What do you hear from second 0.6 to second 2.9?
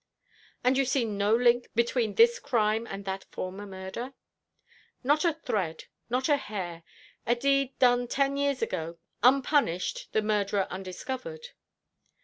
"And you see no link between this crime